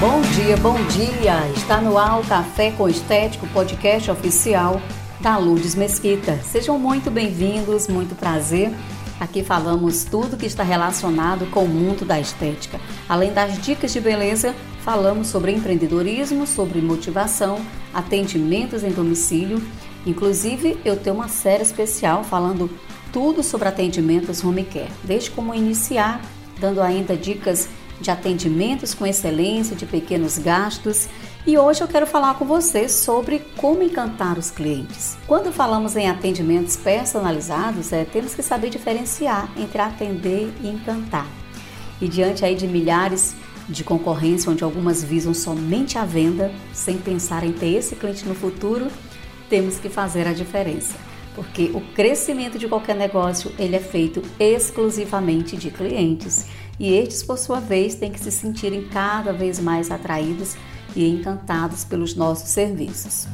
Bom 0.00 0.22
dia, 0.34 0.56
bom 0.56 0.82
dia! 0.86 1.46
Está 1.54 1.78
no 1.78 1.98
ar 1.98 2.20
o 2.20 2.26
Café 2.26 2.70
com 2.70 2.88
Estético, 2.88 3.46
podcast 3.48 4.10
oficial 4.10 4.80
da 5.20 5.36
Lourdes 5.36 5.74
Mesquita. 5.74 6.38
Sejam 6.38 6.78
muito 6.78 7.10
bem-vindos, 7.10 7.86
muito 7.86 8.14
prazer. 8.14 8.72
Aqui 9.20 9.44
falamos 9.44 10.04
tudo 10.04 10.38
que 10.38 10.46
está 10.46 10.62
relacionado 10.62 11.44
com 11.50 11.64
o 11.64 11.68
mundo 11.68 12.06
da 12.06 12.18
estética. 12.18 12.80
Além 13.06 13.34
das 13.34 13.60
dicas 13.60 13.92
de 13.92 14.00
beleza, 14.00 14.54
falamos 14.82 15.26
sobre 15.26 15.52
empreendedorismo, 15.52 16.46
sobre 16.46 16.80
motivação, 16.80 17.60
atendimentos 17.92 18.82
em 18.82 18.92
domicílio. 18.92 19.62
Inclusive, 20.06 20.78
eu 20.82 20.96
tenho 20.96 21.16
uma 21.16 21.28
série 21.28 21.62
especial 21.62 22.24
falando 22.24 22.70
tudo 23.12 23.42
sobre 23.42 23.68
atendimentos 23.68 24.42
home 24.42 24.64
care, 24.64 24.88
desde 25.04 25.30
como 25.30 25.54
iniciar, 25.54 26.22
dando 26.58 26.80
ainda 26.80 27.14
dicas 27.14 27.68
de 28.00 28.10
atendimentos 28.10 28.94
com 28.94 29.06
excelência, 29.06 29.76
de 29.76 29.86
pequenos 29.86 30.38
gastos. 30.38 31.08
E 31.46 31.56
hoje 31.58 31.82
eu 31.82 31.88
quero 31.88 32.06
falar 32.06 32.34
com 32.34 32.44
vocês 32.44 32.92
sobre 32.92 33.40
como 33.56 33.82
encantar 33.82 34.38
os 34.38 34.50
clientes. 34.50 35.16
Quando 35.26 35.52
falamos 35.52 35.96
em 35.96 36.08
atendimentos 36.08 36.76
personalizados, 36.76 37.92
é, 37.92 38.04
temos 38.04 38.34
que 38.34 38.42
saber 38.42 38.70
diferenciar 38.70 39.50
entre 39.56 39.80
atender 39.80 40.52
e 40.62 40.68
encantar. 40.68 41.26
E 42.00 42.08
diante 42.08 42.44
aí 42.44 42.54
de 42.54 42.66
milhares 42.66 43.34
de 43.68 43.84
concorrência, 43.84 44.50
onde 44.50 44.64
algumas 44.64 45.04
visam 45.04 45.32
somente 45.32 45.96
a 45.96 46.04
venda, 46.04 46.52
sem 46.72 46.98
pensar 46.98 47.44
em 47.44 47.52
ter 47.52 47.74
esse 47.74 47.94
cliente 47.94 48.26
no 48.26 48.34
futuro, 48.34 48.88
temos 49.48 49.78
que 49.78 49.88
fazer 49.88 50.26
a 50.26 50.32
diferença. 50.32 50.94
Porque 51.34 51.70
o 51.74 51.80
crescimento 51.94 52.58
de 52.58 52.66
qualquer 52.66 52.96
negócio, 52.96 53.52
ele 53.58 53.76
é 53.76 53.80
feito 53.80 54.22
exclusivamente 54.38 55.56
de 55.56 55.70
clientes 55.70 56.46
e 56.80 56.94
estes, 56.94 57.22
por 57.22 57.36
sua 57.36 57.60
vez, 57.60 57.94
têm 57.94 58.10
que 58.10 58.18
se 58.18 58.32
sentirem 58.32 58.88
cada 58.88 59.34
vez 59.34 59.60
mais 59.60 59.90
atraídos 59.90 60.56
e 60.96 61.06
encantados 61.06 61.84
pelos 61.84 62.16
nossos 62.16 62.48
serviços. 62.48 63.26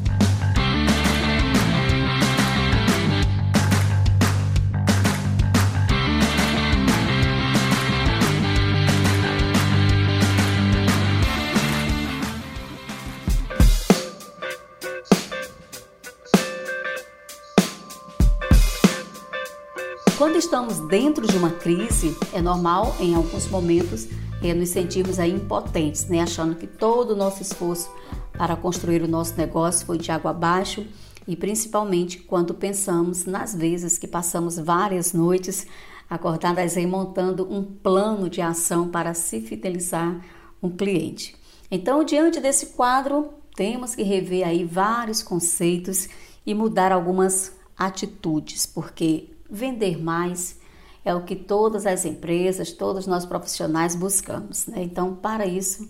Quando 20.18 20.36
estamos 20.36 20.80
dentro 20.88 21.26
de 21.26 21.36
uma 21.36 21.50
crise, 21.50 22.16
é 22.32 22.40
normal 22.40 22.96
em 22.98 23.14
alguns 23.14 23.46
momentos 23.48 24.08
é, 24.42 24.54
nos 24.54 24.70
sentirmos 24.70 25.18
aí 25.18 25.30
impotentes, 25.30 26.06
né? 26.06 26.22
achando 26.22 26.54
que 26.54 26.66
todo 26.66 27.10
o 27.10 27.16
nosso 27.16 27.42
esforço 27.42 27.90
para 28.32 28.56
construir 28.56 29.02
o 29.02 29.08
nosso 29.08 29.36
negócio 29.36 29.84
foi 29.84 29.98
de 29.98 30.10
água 30.10 30.30
abaixo 30.30 30.86
e 31.28 31.36
principalmente 31.36 32.18
quando 32.18 32.54
pensamos 32.54 33.26
nas 33.26 33.54
vezes 33.54 33.98
que 33.98 34.08
passamos 34.08 34.58
várias 34.58 35.12
noites 35.12 35.66
acordadas 36.08 36.78
aí 36.78 36.86
montando 36.86 37.46
um 37.52 37.62
plano 37.62 38.30
de 38.30 38.40
ação 38.40 38.88
para 38.88 39.12
se 39.12 39.42
fidelizar 39.42 40.24
um 40.62 40.70
cliente. 40.70 41.36
Então, 41.70 42.02
diante 42.02 42.40
desse 42.40 42.68
quadro, 42.68 43.34
temos 43.54 43.94
que 43.94 44.02
rever 44.02 44.48
aí 44.48 44.64
vários 44.64 45.22
conceitos 45.22 46.08
e 46.46 46.54
mudar 46.54 46.90
algumas 46.90 47.52
atitudes, 47.76 48.64
porque 48.64 49.35
vender 49.50 50.02
mais 50.02 50.58
é 51.04 51.14
o 51.14 51.22
que 51.22 51.36
todas 51.36 51.86
as 51.86 52.04
empresas, 52.04 52.72
todos 52.72 53.06
nós 53.06 53.24
profissionais 53.24 53.94
buscamos. 53.94 54.66
Né? 54.66 54.82
Então, 54.82 55.14
para 55.14 55.46
isso, 55.46 55.88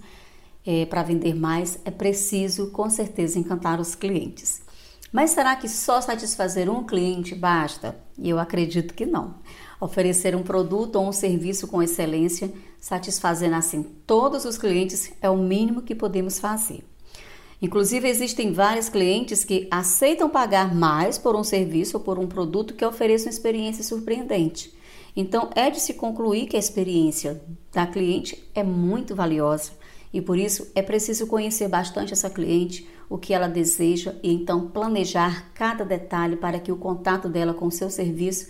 é, 0.65 0.85
para 0.85 1.03
vender 1.03 1.35
mais, 1.35 1.79
é 1.85 1.91
preciso 1.91 2.71
com 2.71 2.91
certeza 2.91 3.39
encantar 3.39 3.81
os 3.81 3.95
clientes. 3.95 4.61
Mas 5.11 5.31
será 5.31 5.57
que 5.57 5.69
só 5.69 6.01
satisfazer 6.03 6.69
um 6.69 6.85
cliente 6.85 7.35
basta? 7.35 7.97
Eu 8.23 8.39
acredito 8.39 8.93
que 8.93 9.07
não. 9.07 9.37
Oferecer 9.81 10.37
um 10.37 10.43
produto 10.43 10.97
ou 10.97 11.09
um 11.09 11.13
serviço 11.13 11.67
com 11.67 11.83
excelência, 11.83 12.53
satisfazendo 12.79 13.55
assim 13.55 13.83
todos 14.07 14.45
os 14.45 14.59
clientes, 14.59 15.13
é 15.23 15.31
o 15.31 15.37
mínimo 15.37 15.81
que 15.81 15.95
podemos 15.95 16.39
fazer. 16.39 16.85
Inclusive, 17.61 18.09
existem 18.09 18.53
vários 18.53 18.89
clientes 18.89 19.45
que 19.45 19.67
aceitam 19.71 20.29
pagar 20.29 20.75
mais 20.75 21.17
por 21.17 21.35
um 21.35 21.43
serviço 21.43 21.97
ou 21.97 22.03
por 22.03 22.19
um 22.19 22.27
produto 22.27 22.75
que 22.75 22.85
ofereça 22.85 23.27
uma 23.27 23.31
experiência 23.31 23.83
surpreendente. 23.83 24.75
Então, 25.17 25.49
é 25.55 25.71
de 25.71 25.81
se 25.81 25.95
concluir 25.95 26.47
que 26.47 26.57
a 26.57 26.59
experiência 26.59 27.41
da 27.73 27.87
cliente 27.87 28.47
é 28.55 28.63
muito 28.63 29.15
valiosa 29.15 29.73
e 30.13 30.21
por 30.21 30.39
isso 30.39 30.71
é 30.75 30.83
preciso 30.83 31.27
conhecer 31.27 31.69
bastante 31.69 32.13
essa 32.13 32.29
cliente, 32.29 32.87
o 33.09 33.17
que 33.17 33.33
ela 33.33 33.49
deseja 33.49 34.15
e 34.23 34.33
então 34.33 34.69
planejar 34.69 35.51
cada 35.55 35.85
detalhe 35.85 36.37
para 36.37 36.59
que 36.59 36.73
o 36.73 36.77
contato 36.77 37.29
dela 37.29 37.55
com 37.55 37.67
o 37.67 37.73
seu 37.73 37.89
serviço 37.89 38.49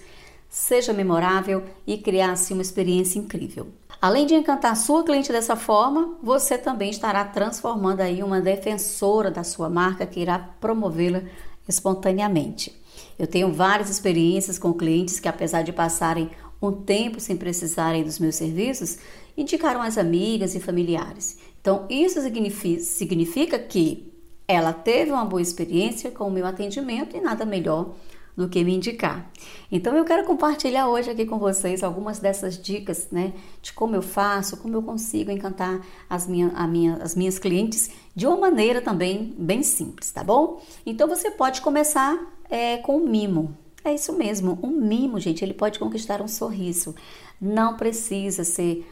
seja 0.48 0.92
memorável 0.92 1.62
e 1.86 1.98
criar 1.98 2.32
assim 2.32 2.54
uma 2.54 2.62
experiência 2.62 3.18
incrível. 3.18 3.68
Além 4.00 4.26
de 4.26 4.34
encantar 4.34 4.76
sua 4.76 5.02
cliente 5.02 5.32
dessa 5.32 5.56
forma, 5.56 6.16
você 6.22 6.58
também 6.58 6.90
estará 6.90 7.24
transformando 7.24 8.00
aí 8.00 8.22
uma 8.22 8.40
defensora 8.40 9.30
da 9.30 9.42
sua 9.42 9.68
marca 9.68 10.06
que 10.06 10.20
irá 10.20 10.38
promovê-la 10.38 11.22
espontaneamente. 11.68 12.80
Eu 13.18 13.26
tenho 13.26 13.52
várias 13.52 13.90
experiências 13.90 14.58
com 14.58 14.72
clientes 14.72 15.18
que, 15.18 15.28
apesar 15.28 15.62
de 15.62 15.72
passarem 15.72 16.30
um 16.60 16.72
tempo 16.72 17.20
sem 17.20 17.36
precisarem 17.36 18.04
dos 18.04 18.18
meus 18.18 18.34
serviços, 18.34 18.98
indicaram 19.36 19.82
as 19.82 19.98
amigas 19.98 20.54
e 20.54 20.60
familiares. 20.60 21.38
Então, 21.60 21.86
isso 21.90 22.20
significa, 22.20 22.80
significa 22.80 23.58
que 23.58 24.12
ela 24.46 24.72
teve 24.72 25.10
uma 25.10 25.24
boa 25.24 25.42
experiência 25.42 26.10
com 26.10 26.28
o 26.28 26.30
meu 26.30 26.46
atendimento 26.46 27.16
e 27.16 27.20
nada 27.20 27.44
melhor 27.44 27.94
do 28.36 28.48
que 28.48 28.62
me 28.62 28.74
indicar. 28.74 29.30
Então 29.72 29.96
eu 29.96 30.04
quero 30.04 30.24
compartilhar 30.24 30.88
hoje 30.88 31.10
aqui 31.10 31.24
com 31.24 31.38
vocês 31.38 31.82
algumas 31.82 32.18
dessas 32.18 32.60
dicas, 32.60 33.08
né, 33.10 33.32
de 33.62 33.72
como 33.72 33.96
eu 33.96 34.02
faço, 34.02 34.58
como 34.58 34.76
eu 34.76 34.82
consigo 34.82 35.30
encantar 35.30 35.80
as, 36.08 36.26
minha, 36.26 36.48
minha, 36.66 36.96
as 36.96 37.14
minhas 37.14 37.38
clientes 37.38 37.90
de 38.14 38.26
uma 38.26 38.36
maneira 38.36 38.82
também 38.82 39.34
bem 39.38 39.62
simples, 39.62 40.10
tá 40.10 40.22
bom? 40.22 40.60
Então 40.84 41.08
você 41.08 41.30
pode 41.30 41.62
começar 41.62 42.18
é, 42.50 42.76
com 42.78 42.98
um 42.98 43.08
mimo. 43.08 43.56
É 43.82 43.94
isso 43.94 44.12
mesmo, 44.12 44.58
um 44.62 44.70
mimo, 44.70 45.18
gente, 45.20 45.44
ele 45.44 45.54
pode 45.54 45.78
conquistar 45.78 46.20
um 46.20 46.26
sorriso. 46.28 46.94
Não 47.40 47.76
precisa 47.76 48.42
ser, 48.42 48.84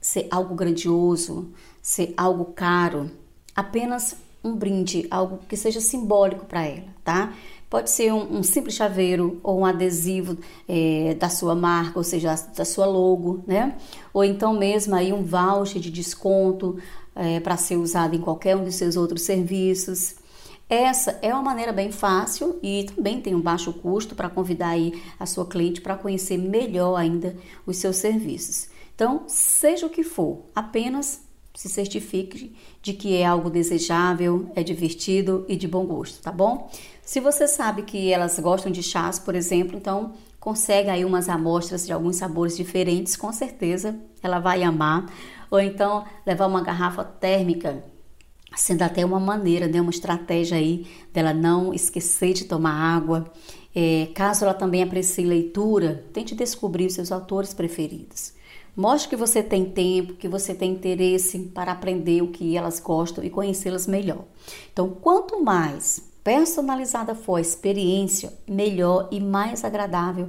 ser 0.00 0.28
algo 0.30 0.54
grandioso, 0.54 1.50
ser 1.82 2.14
algo 2.16 2.46
caro. 2.46 3.10
Apenas 3.54 4.16
um 4.46 4.54
brinde, 4.54 5.06
algo 5.10 5.40
que 5.48 5.56
seja 5.56 5.80
simbólico 5.80 6.46
para 6.46 6.64
ela, 6.64 6.88
tá? 7.04 7.32
Pode 7.68 7.90
ser 7.90 8.12
um, 8.12 8.38
um, 8.38 8.42
simples 8.44 8.76
chaveiro 8.76 9.40
ou 9.42 9.60
um 9.60 9.66
adesivo 9.66 10.38
é, 10.68 11.14
da 11.18 11.28
sua 11.28 11.54
marca, 11.54 11.98
ou 11.98 12.04
seja, 12.04 12.34
da 12.56 12.64
sua 12.64 12.86
logo, 12.86 13.42
né? 13.46 13.76
Ou 14.14 14.22
então 14.22 14.54
mesmo 14.54 14.94
aí 14.94 15.12
um 15.12 15.24
voucher 15.24 15.80
de 15.80 15.90
desconto 15.90 16.78
é, 17.14 17.40
para 17.40 17.56
ser 17.56 17.76
usado 17.76 18.14
em 18.14 18.20
qualquer 18.20 18.56
um 18.56 18.62
dos 18.62 18.76
seus 18.76 18.96
outros 18.96 19.22
serviços. 19.22 20.14
Essa 20.68 21.18
é 21.22 21.32
uma 21.32 21.42
maneira 21.42 21.72
bem 21.72 21.90
fácil 21.90 22.58
e 22.62 22.84
também 22.84 23.20
tem 23.20 23.34
um 23.34 23.40
baixo 23.40 23.72
custo 23.72 24.14
para 24.14 24.30
convidar 24.30 24.70
aí 24.70 25.00
a 25.18 25.26
sua 25.26 25.46
cliente 25.46 25.80
para 25.80 25.96
conhecer 25.96 26.36
melhor 26.36 26.96
ainda 26.96 27.36
os 27.66 27.78
seus 27.78 27.96
serviços. 27.96 28.68
Então, 28.94 29.24
seja 29.26 29.86
o 29.86 29.90
que 29.90 30.02
for, 30.02 30.40
apenas 30.54 31.25
se 31.56 31.70
certifique 31.70 32.54
de 32.82 32.92
que 32.92 33.16
é 33.16 33.24
algo 33.24 33.48
desejável, 33.48 34.50
é 34.54 34.62
divertido 34.62 35.44
e 35.48 35.56
de 35.56 35.66
bom 35.66 35.86
gosto, 35.86 36.22
tá 36.22 36.30
bom? 36.30 36.70
Se 37.02 37.18
você 37.18 37.48
sabe 37.48 37.82
que 37.82 38.12
elas 38.12 38.38
gostam 38.38 38.70
de 38.70 38.82
chás, 38.82 39.18
por 39.18 39.34
exemplo, 39.34 39.76
então 39.76 40.12
consegue 40.38 40.90
aí 40.90 41.04
umas 41.04 41.28
amostras 41.28 41.86
de 41.86 41.92
alguns 41.92 42.16
sabores 42.16 42.56
diferentes, 42.56 43.16
com 43.16 43.32
certeza 43.32 43.98
ela 44.22 44.38
vai 44.38 44.62
amar. 44.62 45.06
Ou 45.50 45.58
então 45.58 46.04
levar 46.26 46.46
uma 46.46 46.62
garrafa 46.62 47.02
térmica, 47.02 47.82
sendo 48.54 48.82
até 48.82 49.04
uma 49.04 49.18
maneira, 49.18 49.66
né, 49.66 49.80
uma 49.80 49.90
estratégia 49.90 50.58
aí 50.58 50.86
dela 51.12 51.32
não 51.32 51.72
esquecer 51.72 52.34
de 52.34 52.44
tomar 52.44 52.72
água. 52.72 53.32
É, 53.74 54.08
caso 54.14 54.44
ela 54.44 54.54
também 54.54 54.82
aprecie 54.82 55.24
leitura, 55.24 56.04
tente 56.12 56.34
descobrir 56.34 56.86
os 56.86 56.94
seus 56.94 57.10
autores 57.10 57.54
preferidos. 57.54 58.35
Mostre 58.76 59.08
que 59.08 59.16
você 59.16 59.42
tem 59.42 59.64
tempo, 59.64 60.12
que 60.14 60.28
você 60.28 60.54
tem 60.54 60.72
interesse 60.72 61.38
para 61.54 61.72
aprender 61.72 62.22
o 62.22 62.28
que 62.28 62.54
elas 62.56 62.78
gostam 62.78 63.24
e 63.24 63.30
conhecê-las 63.30 63.86
melhor. 63.86 64.24
Então, 64.70 64.90
quanto 64.90 65.42
mais 65.42 66.02
personalizada 66.22 67.14
for 67.14 67.36
a 67.36 67.40
experiência, 67.40 68.32
melhor 68.46 69.08
e 69.10 69.18
mais 69.18 69.64
agradável 69.64 70.28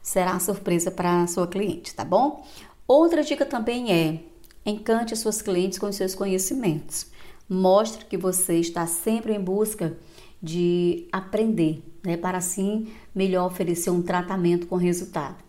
será 0.00 0.32
a 0.32 0.40
surpresa 0.40 0.92
para 0.92 1.22
a 1.22 1.26
sua 1.26 1.48
cliente, 1.48 1.92
tá 1.92 2.04
bom? 2.04 2.46
Outra 2.86 3.24
dica 3.24 3.44
também 3.44 3.92
é: 3.92 4.20
encante 4.64 5.12
as 5.12 5.18
suas 5.18 5.42
clientes 5.42 5.78
com 5.78 5.90
seus 5.90 6.14
conhecimentos. 6.14 7.06
Mostre 7.48 8.04
que 8.04 8.16
você 8.16 8.60
está 8.60 8.86
sempre 8.86 9.34
em 9.34 9.40
busca 9.40 9.96
de 10.40 11.08
aprender, 11.10 11.82
né, 12.04 12.16
para 12.16 12.38
assim 12.38 12.92
melhor 13.12 13.46
oferecer 13.46 13.90
um 13.90 14.02
tratamento 14.02 14.68
com 14.68 14.76
resultado. 14.76 15.47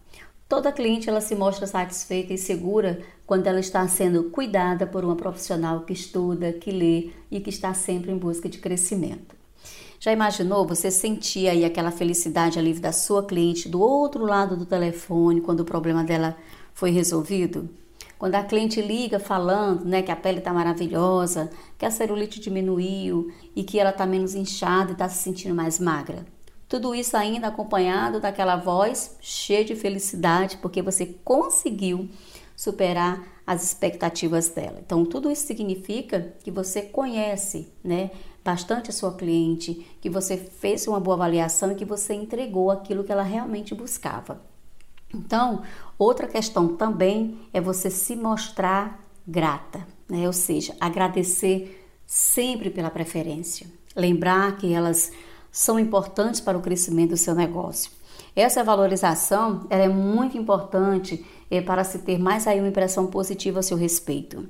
Toda 0.49 0.71
cliente 0.71 1.07
ela 1.07 1.21
se 1.21 1.35
mostra 1.35 1.67
satisfeita 1.67 2.33
e 2.33 2.37
segura 2.37 2.99
quando 3.27 3.45
ela 3.45 3.59
está 3.59 3.87
sendo 3.87 4.31
cuidada 4.31 4.87
por 4.87 5.05
uma 5.05 5.15
profissional 5.15 5.81
que 5.81 5.93
estuda, 5.93 6.51
que 6.51 6.71
lê 6.71 7.11
e 7.29 7.39
que 7.39 7.51
está 7.51 7.71
sempre 7.75 8.11
em 8.11 8.17
busca 8.17 8.49
de 8.49 8.57
crescimento. 8.57 9.35
Já 9.99 10.11
imaginou 10.11 10.65
você 10.65 10.89
sentir 10.89 11.47
aí 11.47 11.63
aquela 11.63 11.91
felicidade 11.91 12.57
ali 12.57 12.73
da 12.73 12.91
sua 12.91 13.23
cliente 13.23 13.69
do 13.69 13.79
outro 13.79 14.25
lado 14.25 14.57
do 14.57 14.65
telefone 14.65 15.39
quando 15.39 15.59
o 15.59 15.65
problema 15.65 16.03
dela 16.03 16.35
foi 16.73 16.89
resolvido? 16.89 17.69
Quando 18.17 18.33
a 18.33 18.43
cliente 18.43 18.81
liga 18.81 19.19
falando 19.19 19.85
né, 19.85 20.01
que 20.01 20.11
a 20.11 20.15
pele 20.15 20.39
está 20.39 20.51
maravilhosa, 20.51 21.51
que 21.77 21.85
a 21.85 21.91
celulite 21.91 22.39
diminuiu 22.39 23.31
e 23.55 23.63
que 23.63 23.79
ela 23.79 23.91
está 23.91 24.03
menos 24.03 24.33
inchada 24.33 24.89
e 24.89 24.93
está 24.93 25.07
se 25.07 25.21
sentindo 25.21 25.53
mais 25.53 25.79
magra. 25.79 26.25
Tudo 26.69 26.93
isso 26.93 27.17
ainda 27.17 27.47
acompanhado 27.47 28.19
daquela 28.19 28.55
voz 28.55 29.17
cheia 29.19 29.65
de 29.65 29.75
felicidade, 29.75 30.57
porque 30.57 30.83
você 30.83 31.07
conseguiu 31.25 32.07
superar 32.55 33.23
as 33.45 33.63
expectativas 33.63 34.49
dela. 34.49 34.79
Então, 34.85 35.03
tudo 35.03 35.31
isso 35.31 35.47
significa 35.47 36.35
que 36.43 36.51
você 36.51 36.83
conhece, 36.83 37.73
né, 37.83 38.11
bastante 38.45 38.91
a 38.91 38.93
sua 38.93 39.15
cliente, 39.15 39.87
que 39.99 40.09
você 40.09 40.37
fez 40.37 40.85
uma 40.87 40.99
boa 40.99 41.15
avaliação 41.15 41.71
e 41.71 41.75
que 41.75 41.85
você 41.85 42.13
entregou 42.13 42.69
aquilo 42.69 43.03
que 43.03 43.11
ela 43.11 43.23
realmente 43.23 43.73
buscava. 43.73 44.39
Então, 45.11 45.63
outra 45.97 46.27
questão 46.27 46.75
também 46.75 47.39
é 47.51 47.59
você 47.59 47.89
se 47.89 48.15
mostrar 48.15 49.03
grata, 49.27 49.87
né? 50.07 50.27
Ou 50.27 50.33
seja, 50.33 50.75
agradecer 50.79 51.87
sempre 52.05 52.69
pela 52.69 52.91
preferência. 52.91 53.65
Lembrar 53.95 54.57
que 54.57 54.71
elas 54.71 55.11
são 55.51 55.79
importantes 55.79 56.39
para 56.39 56.57
o 56.57 56.61
crescimento 56.61 57.11
do 57.11 57.17
seu 57.17 57.35
negócio. 57.35 57.91
Essa 58.35 58.63
valorização 58.63 59.65
é 59.69 59.87
muito 59.87 60.37
importante 60.37 61.25
é, 61.49 61.61
para 61.61 61.83
se 61.83 61.99
ter 61.99 62.19
mais 62.19 62.47
aí 62.47 62.59
uma 62.59 62.69
impressão 62.69 63.07
positiva 63.07 63.59
a 63.59 63.63
seu 63.63 63.77
respeito. 63.77 64.47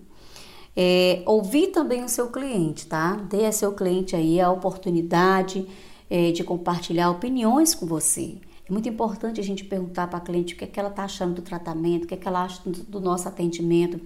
É, 0.76 1.24
ouvir 1.26 1.68
também 1.68 2.04
o 2.04 2.10
seu 2.10 2.30
cliente, 2.30 2.86
tá? 2.86 3.16
Dê 3.16 3.46
a 3.46 3.52
seu 3.52 3.74
cliente 3.74 4.16
aí 4.16 4.40
a 4.40 4.52
oportunidade 4.52 5.68
é, 6.10 6.32
de 6.32 6.44
compartilhar 6.44 7.10
opiniões 7.10 7.74
com 7.74 7.86
você. 7.86 8.38
É 8.68 8.72
muito 8.72 8.88
importante 8.88 9.40
a 9.40 9.44
gente 9.44 9.64
perguntar 9.64 10.08
para 10.08 10.20
a 10.20 10.22
cliente 10.22 10.54
o 10.54 10.58
que, 10.58 10.64
é 10.64 10.68
que 10.68 10.80
ela 10.80 10.90
está 10.90 11.04
achando 11.04 11.36
do 11.36 11.42
tratamento, 11.42 12.04
o 12.04 12.08
que, 12.08 12.14
é 12.14 12.18
que 12.18 12.28
ela 12.28 12.44
acha 12.44 12.62
do, 12.64 12.84
do 12.84 13.00
nosso 13.00 13.28
atendimento. 13.28 14.00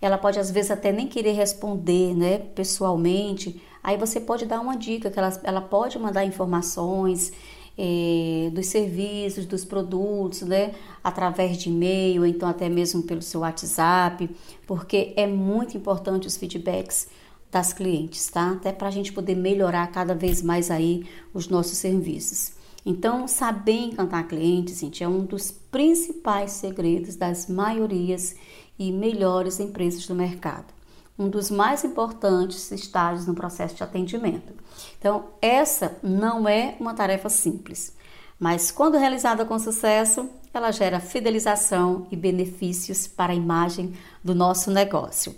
Ela 0.00 0.18
pode 0.18 0.38
às 0.38 0.50
vezes 0.50 0.70
até 0.70 0.92
nem 0.92 1.06
querer 1.06 1.32
responder, 1.32 2.14
né, 2.14 2.38
pessoalmente, 2.38 3.60
Aí 3.82 3.96
você 3.96 4.20
pode 4.20 4.44
dar 4.46 4.60
uma 4.60 4.76
dica, 4.76 5.10
que 5.10 5.18
ela, 5.18 5.40
ela 5.42 5.60
pode 5.60 5.98
mandar 5.98 6.22
informações 6.24 7.32
é, 7.76 8.50
dos 8.52 8.66
serviços, 8.66 9.46
dos 9.46 9.64
produtos, 9.64 10.42
né? 10.42 10.74
Através 11.02 11.56
de 11.56 11.70
e-mail, 11.70 12.26
então 12.26 12.48
até 12.48 12.68
mesmo 12.68 13.02
pelo 13.02 13.22
seu 13.22 13.40
WhatsApp, 13.40 14.28
porque 14.66 15.14
é 15.16 15.26
muito 15.26 15.76
importante 15.76 16.26
os 16.26 16.36
feedbacks 16.36 17.08
das 17.50 17.72
clientes, 17.72 18.26
tá? 18.26 18.52
Até 18.52 18.72
para 18.72 18.88
a 18.88 18.90
gente 18.90 19.12
poder 19.12 19.34
melhorar 19.34 19.86
cada 19.86 20.14
vez 20.14 20.42
mais 20.42 20.70
aí 20.70 21.06
os 21.32 21.48
nossos 21.48 21.78
serviços. 21.78 22.57
Então, 22.90 23.28
saber 23.28 23.80
encantar 23.80 24.26
clientes, 24.26 24.80
gente, 24.80 25.04
é 25.04 25.08
um 25.08 25.22
dos 25.22 25.50
principais 25.50 26.52
segredos 26.52 27.16
das 27.16 27.46
maiorias 27.46 28.34
e 28.78 28.90
melhores 28.90 29.60
empresas 29.60 30.06
do 30.06 30.14
mercado 30.14 30.78
um 31.18 31.28
dos 31.28 31.50
mais 31.50 31.82
importantes 31.84 32.70
estágios 32.70 33.26
no 33.26 33.34
processo 33.34 33.74
de 33.74 33.82
atendimento. 33.82 34.52
Então, 34.98 35.24
essa 35.42 35.98
não 36.00 36.48
é 36.48 36.76
uma 36.78 36.94
tarefa 36.94 37.28
simples, 37.28 37.92
mas 38.38 38.70
quando 38.70 38.96
realizada 38.96 39.44
com 39.44 39.58
sucesso, 39.58 40.30
ela 40.54 40.70
gera 40.70 41.00
fidelização 41.00 42.06
e 42.10 42.16
benefícios 42.16 43.08
para 43.08 43.32
a 43.32 43.36
imagem 43.36 43.94
do 44.22 44.34
nosso 44.34 44.70
negócio. 44.70 45.34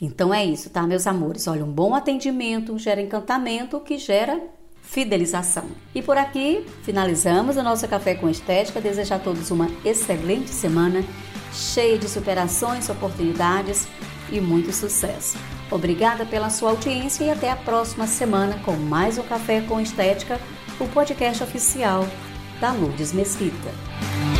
Então 0.00 0.34
é 0.34 0.44
isso, 0.44 0.68
tá, 0.68 0.86
meus 0.86 1.06
amores? 1.06 1.46
Olha, 1.46 1.64
um 1.64 1.72
bom 1.72 1.94
atendimento 1.94 2.76
gera 2.78 3.00
encantamento, 3.00 3.80
que 3.80 3.96
gera 3.96 4.40
fidelização. 4.92 5.64
E 5.94 6.02
por 6.02 6.18
aqui 6.18 6.66
finalizamos 6.82 7.56
o 7.56 7.62
nosso 7.62 7.88
Café 7.88 8.14
com 8.14 8.28
Estética. 8.28 8.80
Desejo 8.80 9.14
a 9.14 9.18
todos 9.18 9.50
uma 9.50 9.68
excelente 9.84 10.50
semana, 10.50 11.02
cheia 11.50 11.98
de 11.98 12.08
superações, 12.08 12.90
oportunidades 12.90 13.88
e 14.30 14.38
muito 14.38 14.70
sucesso. 14.70 15.38
Obrigada 15.70 16.26
pela 16.26 16.50
sua 16.50 16.70
audiência 16.70 17.24
e 17.24 17.30
até 17.30 17.50
a 17.50 17.56
próxima 17.56 18.06
semana 18.06 18.58
com 18.62 18.72
mais 18.72 19.16
um 19.16 19.22
Café 19.22 19.62
com 19.62 19.80
Estética, 19.80 20.38
o 20.78 20.86
podcast 20.88 21.42
oficial 21.42 22.06
da 22.60 22.70
Lourdes 22.70 23.14
Mesquita. 23.14 24.31